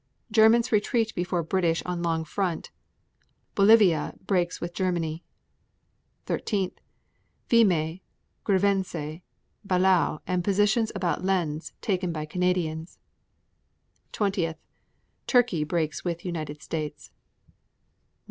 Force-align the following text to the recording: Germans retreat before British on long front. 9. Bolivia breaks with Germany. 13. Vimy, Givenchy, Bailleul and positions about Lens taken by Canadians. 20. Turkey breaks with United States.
Germans 0.31 0.71
retreat 0.71 1.13
before 1.13 1.43
British 1.43 1.83
on 1.85 2.01
long 2.01 2.23
front. 2.23 2.71
9. 3.49 3.51
Bolivia 3.53 4.15
breaks 4.25 4.59
with 4.59 4.73
Germany. 4.73 5.23
13. 6.25 6.71
Vimy, 7.47 8.01
Givenchy, 8.43 9.21
Bailleul 9.63 10.19
and 10.25 10.43
positions 10.43 10.91
about 10.95 11.23
Lens 11.23 11.73
taken 11.81 12.11
by 12.11 12.25
Canadians. 12.25 12.97
20. 14.11 14.55
Turkey 15.27 15.63
breaks 15.63 16.03
with 16.03 16.25
United 16.25 16.63
States. 16.63 17.11